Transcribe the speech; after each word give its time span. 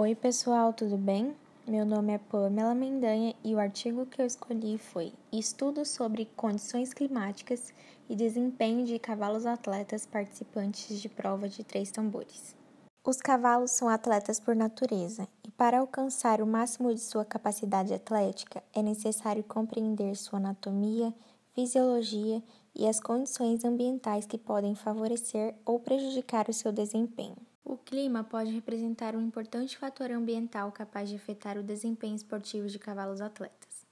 Oi, 0.00 0.14
pessoal, 0.14 0.72
tudo 0.72 0.96
bem? 0.96 1.34
Meu 1.66 1.84
nome 1.84 2.12
é 2.12 2.18
Pamela 2.18 2.72
Mendanha 2.72 3.34
e 3.42 3.52
o 3.52 3.58
artigo 3.58 4.06
que 4.06 4.22
eu 4.22 4.26
escolhi 4.26 4.78
foi 4.78 5.12
Estudo 5.32 5.84
sobre 5.84 6.28
condições 6.36 6.94
climáticas 6.94 7.72
e 8.08 8.14
desempenho 8.14 8.86
de 8.86 8.96
cavalos 9.00 9.44
atletas 9.44 10.06
participantes 10.06 11.02
de 11.02 11.08
prova 11.08 11.48
de 11.48 11.64
três 11.64 11.90
tambores. 11.90 12.54
Os 13.04 13.16
cavalos 13.16 13.72
são 13.72 13.88
atletas 13.88 14.38
por 14.38 14.54
natureza 14.54 15.26
e, 15.42 15.50
para 15.50 15.80
alcançar 15.80 16.40
o 16.40 16.46
máximo 16.46 16.94
de 16.94 17.00
sua 17.00 17.24
capacidade 17.24 17.92
atlética, 17.92 18.62
é 18.72 18.80
necessário 18.80 19.42
compreender 19.42 20.14
sua 20.14 20.38
anatomia, 20.38 21.12
fisiologia 21.56 22.40
e 22.72 22.86
as 22.86 23.00
condições 23.00 23.64
ambientais 23.64 24.26
que 24.26 24.38
podem 24.38 24.76
favorecer 24.76 25.56
ou 25.66 25.80
prejudicar 25.80 26.48
o 26.48 26.52
seu 26.52 26.70
desempenho. 26.70 27.47
O 27.68 27.76
clima 27.76 28.24
pode 28.24 28.50
representar 28.50 29.14
um 29.14 29.20
importante 29.20 29.76
fator 29.76 30.10
ambiental 30.10 30.72
capaz 30.72 31.06
de 31.06 31.16
afetar 31.16 31.58
o 31.58 31.62
desempenho 31.62 32.16
esportivo 32.16 32.66
de 32.66 32.78
cavalos 32.78 33.20
atletas. 33.20 33.84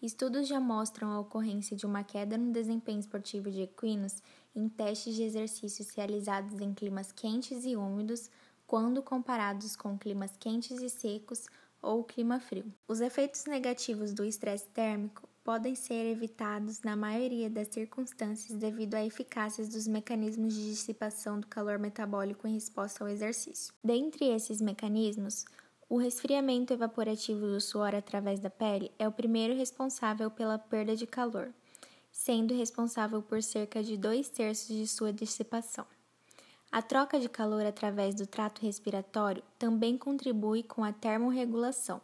Estudos 0.00 0.48
já 0.48 0.58
mostram 0.58 1.10
a 1.10 1.20
ocorrência 1.20 1.76
de 1.76 1.84
uma 1.84 2.02
queda 2.02 2.38
no 2.38 2.50
desempenho 2.50 2.98
esportivo 2.98 3.50
de 3.50 3.60
equinos 3.60 4.22
em 4.56 4.70
testes 4.70 5.14
de 5.14 5.22
exercícios 5.22 5.90
realizados 5.90 6.58
em 6.62 6.72
climas 6.72 7.12
quentes 7.12 7.66
e 7.66 7.76
úmidos, 7.76 8.30
quando 8.66 9.02
comparados 9.02 9.76
com 9.76 9.98
climas 9.98 10.34
quentes 10.38 10.80
e 10.80 10.88
secos 10.88 11.44
ou 11.82 12.02
clima 12.02 12.40
frio. 12.40 12.72
Os 12.88 13.02
efeitos 13.02 13.44
negativos 13.44 14.14
do 14.14 14.24
estresse 14.24 14.68
térmico 14.68 15.28
podem 15.44 15.74
ser 15.74 16.06
evitados 16.06 16.82
na 16.82 16.94
maioria 16.94 17.48
das 17.48 17.68
circunstâncias 17.68 18.58
devido 18.58 18.94
à 18.94 19.04
eficácia 19.04 19.64
dos 19.64 19.86
mecanismos 19.86 20.54
de 20.54 20.70
dissipação 20.70 21.40
do 21.40 21.46
calor 21.46 21.78
metabólico 21.78 22.46
em 22.46 22.54
resposta 22.54 23.02
ao 23.02 23.08
exercício. 23.08 23.72
Dentre 23.82 24.26
esses 24.26 24.60
mecanismos, 24.60 25.44
o 25.88 25.96
resfriamento 25.96 26.72
evaporativo 26.72 27.46
do 27.46 27.60
suor 27.60 27.94
através 27.94 28.38
da 28.38 28.48
pele 28.48 28.92
é 28.98 29.08
o 29.08 29.12
primeiro 29.12 29.56
responsável 29.56 30.30
pela 30.30 30.58
perda 30.58 30.94
de 30.94 31.06
calor, 31.06 31.52
sendo 32.12 32.54
responsável 32.54 33.20
por 33.22 33.42
cerca 33.42 33.82
de 33.82 33.96
dois 33.96 34.28
terços 34.28 34.68
de 34.68 34.86
sua 34.86 35.12
dissipação. 35.12 35.86
A 36.70 36.80
troca 36.80 37.18
de 37.18 37.28
calor 37.28 37.66
através 37.66 38.14
do 38.14 38.24
trato 38.24 38.62
respiratório 38.62 39.42
também 39.58 39.98
contribui 39.98 40.62
com 40.62 40.84
a 40.84 40.92
termorregulação, 40.92 42.00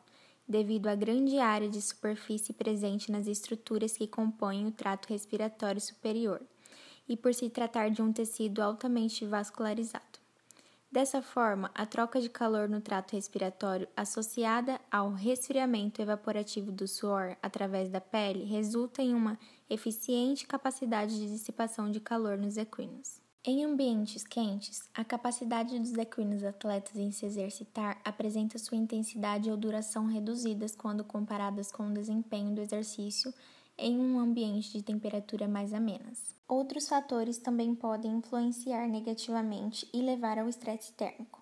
devido 0.49 0.87
à 0.87 0.95
grande 0.95 1.39
área 1.39 1.69
de 1.69 1.81
superfície 1.83 2.53
presente 2.53 3.11
nas 3.11 3.27
estruturas 3.27 3.97
que 3.97 4.07
compõem 4.07 4.67
o 4.67 4.71
trato 4.71 5.09
respiratório 5.09 5.81
superior 5.81 6.41
e 7.09 7.17
por 7.17 7.35
se 7.35 7.49
tratar 7.49 7.91
de 7.91 8.03
um 8.03 8.13
tecido 8.13 8.63
altamente 8.63 9.25
vascularizado. 9.25 10.05
Dessa 10.91 11.21
forma, 11.21 11.71
a 11.75 11.85
troca 11.85 12.21
de 12.21 12.29
calor 12.29 12.69
no 12.69 12.81
trato 12.81 13.13
respiratório 13.13 13.89
associada 13.97 14.81
ao 14.91 15.13
resfriamento 15.13 16.01
evaporativo 16.01 16.71
do 16.71 16.87
suor 16.87 17.37
através 17.43 17.91
da 17.91 18.01
pele 18.01 18.45
resulta 18.45 19.03
em 19.03 19.13
uma 19.13 19.39
eficiente 19.69 20.47
capacidade 20.47 21.19
de 21.19 21.27
dissipação 21.27 21.91
de 21.91 22.01
calor 22.01 22.39
nos 22.39 22.57
equinos. 22.57 23.26
Em 23.49 23.65
ambientes 23.65 24.25
quentes, 24.25 24.91
a 24.93 25.05
capacidade 25.05 25.79
dos 25.79 25.97
equinos 25.97 26.43
atletas 26.43 26.97
em 26.97 27.13
se 27.13 27.25
exercitar 27.25 27.97
apresenta 28.05 28.59
sua 28.59 28.77
intensidade 28.77 29.49
ou 29.49 29.57
duração 29.57 30.07
reduzidas 30.07 30.75
quando 30.75 31.05
comparadas 31.05 31.71
com 31.71 31.87
o 31.87 31.95
desempenho 31.95 32.57
do 32.57 32.61
exercício 32.61 33.33
em 33.79 34.01
um 34.01 34.19
ambiente 34.19 34.73
de 34.73 34.83
temperatura 34.83 35.47
mais 35.47 35.73
amenas. 35.73 36.35
Outros 36.49 36.89
fatores 36.89 37.39
também 37.39 37.73
podem 37.73 38.17
influenciar 38.17 38.89
negativamente 38.89 39.89
e 39.95 40.03
levar 40.03 40.41
ao 40.41 40.49
estresse 40.49 40.93
térmico, 40.95 41.41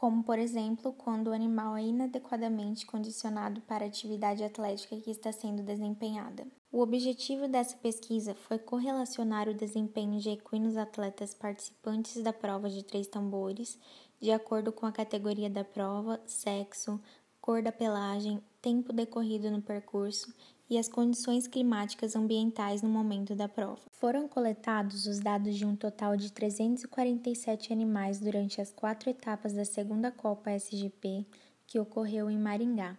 como 0.00 0.24
por 0.24 0.38
exemplo 0.38 0.94
quando 0.94 1.26
o 1.26 1.32
animal 1.34 1.76
é 1.76 1.82
inadequadamente 1.82 2.86
condicionado 2.86 3.60
para 3.60 3.84
a 3.84 3.86
atividade 3.86 4.42
atlética 4.42 4.96
que 4.96 5.10
está 5.10 5.30
sendo 5.30 5.62
desempenhada. 5.62 6.46
O 6.72 6.80
objetivo 6.80 7.46
dessa 7.46 7.76
pesquisa 7.76 8.34
foi 8.34 8.58
correlacionar 8.58 9.46
o 9.46 9.52
desempenho 9.52 10.18
de 10.18 10.30
equinos 10.30 10.78
atletas 10.78 11.34
participantes 11.34 12.22
da 12.22 12.32
prova 12.32 12.70
de 12.70 12.82
três 12.82 13.08
tambores, 13.08 13.78
de 14.18 14.32
acordo 14.32 14.72
com 14.72 14.86
a 14.86 14.92
categoria 14.92 15.50
da 15.50 15.64
prova, 15.64 16.18
sexo, 16.24 16.98
cor 17.38 17.62
da 17.62 17.70
pelagem, 17.70 18.42
tempo 18.60 18.92
decorrido 18.92 19.50
no 19.50 19.62
percurso 19.62 20.32
e 20.68 20.78
as 20.78 20.88
condições 20.88 21.48
climáticas 21.48 22.14
ambientais 22.14 22.82
no 22.82 22.88
momento 22.88 23.34
da 23.34 23.48
prova. 23.48 23.80
Foram 23.90 24.28
coletados 24.28 25.06
os 25.06 25.18
dados 25.18 25.56
de 25.56 25.66
um 25.66 25.74
total 25.74 26.16
de 26.16 26.32
347 26.32 27.72
animais 27.72 28.20
durante 28.20 28.60
as 28.60 28.72
quatro 28.72 29.10
etapas 29.10 29.52
da 29.52 29.64
segunda 29.64 30.10
Copa 30.12 30.52
SGP, 30.52 31.26
que 31.66 31.78
ocorreu 31.78 32.30
em 32.30 32.38
Maringá 32.38 32.96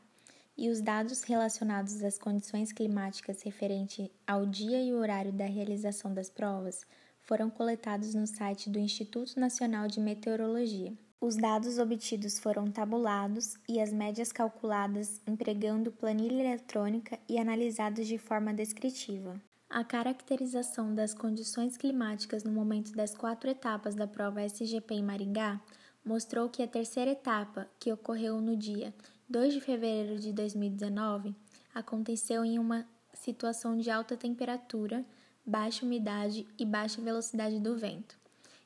e 0.58 0.70
os 0.70 0.82
dados 0.82 1.24
relacionados 1.24 2.04
às 2.04 2.18
condições 2.18 2.72
climáticas 2.72 3.42
referente 3.42 4.12
ao 4.28 4.46
dia 4.46 4.84
e 4.84 4.94
horário 4.94 5.32
da 5.32 5.46
realização 5.46 6.14
das 6.14 6.30
provas 6.30 6.86
foram 7.22 7.50
coletados 7.50 8.14
no 8.14 8.28
site 8.28 8.70
do 8.70 8.80
Instituto 8.80 9.40
Nacional 9.40 9.88
de 9.88 10.00
Meteorologia. 10.00 10.94
Os 11.24 11.38
dados 11.38 11.78
obtidos 11.78 12.40
foram 12.40 12.72
tabulados 12.72 13.56
e 13.70 13.80
as 13.80 13.94
médias 13.94 14.32
calculadas 14.32 15.22
empregando 15.28 15.92
planilha 15.92 16.42
eletrônica 16.42 17.20
e 17.30 17.38
analisados 17.38 18.08
de 18.08 18.18
forma 18.18 18.52
descritiva. 18.52 19.40
A 19.70 19.84
caracterização 19.84 20.96
das 20.96 21.14
condições 21.14 21.78
climáticas 21.78 22.44
no 22.44 22.52
momento 22.52 22.92
das 22.94 23.14
quatro 23.14 23.52
etapas 23.52 23.94
da 23.94 24.08
prova 24.08 24.42
SGP 24.42 24.96
em 24.96 25.04
Maringá 25.04 25.62
mostrou 26.04 26.50
que 26.50 26.64
a 26.64 26.68
terceira 26.68 27.12
etapa, 27.12 27.70
que 27.80 27.94
ocorreu 27.94 28.42
no 28.42 28.58
dia 28.58 28.92
2 29.30 29.54
de 29.54 29.62
fevereiro 29.62 30.20
de 30.20 30.34
2019 30.34 31.36
aconteceu 31.72 32.44
em 32.44 32.58
uma 32.58 32.84
situação 33.14 33.78
de 33.78 33.92
alta 33.92 34.18
temperatura, 34.18 35.06
baixa 35.46 35.86
umidade 35.86 36.48
e 36.58 36.66
baixa 36.66 37.00
velocidade 37.00 37.60
do 37.60 37.78
vento. 37.78 38.21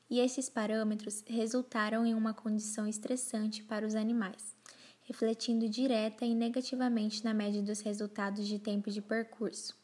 E 0.08 0.20
esses 0.20 0.48
parâmetros 0.48 1.24
resultaram 1.26 2.06
em 2.06 2.14
uma 2.14 2.32
condição 2.32 2.86
estressante 2.86 3.62
para 3.64 3.86
os 3.86 3.94
animais, 3.94 4.56
refletindo 5.02 5.68
direta 5.68 6.24
e 6.24 6.34
negativamente 6.34 7.24
na 7.24 7.34
média 7.34 7.62
dos 7.62 7.80
resultados 7.80 8.46
de 8.46 8.58
tempo 8.58 8.90
de 8.90 9.02
percurso, 9.02 9.74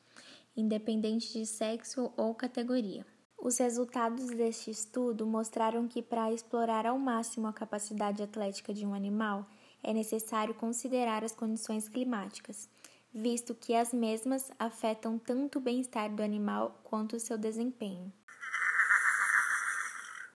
independente 0.57 1.33
de 1.33 1.45
sexo 1.47 2.13
ou 2.17 2.35
categoria. 2.35 3.05
Os 3.37 3.59
resultados 3.59 4.27
deste 4.27 4.71
estudo 4.71 5.27
mostraram 5.27 5.89
que, 5.89 6.01
para 6.01 6.33
explorar 6.33 6.87
ao 6.87 6.97
máximo 6.97 7.49
a 7.49 7.53
capacidade 7.53 8.23
atlética 8.23 8.73
de 8.73 8.87
um 8.87 8.95
animal, 8.95 9.49
é 9.83 9.93
necessário 9.93 10.55
considerar 10.55 11.25
as 11.25 11.33
condições 11.33 11.89
climáticas, 11.89 12.69
visto 13.13 13.53
que 13.53 13.75
as 13.75 13.93
mesmas 13.93 14.53
afetam 14.57 15.19
tanto 15.19 15.59
o 15.59 15.61
bem-estar 15.61 16.15
do 16.15 16.23
animal 16.23 16.81
quanto 16.85 17.17
o 17.17 17.21
seu 17.21 17.37
desempenho. 17.37 18.13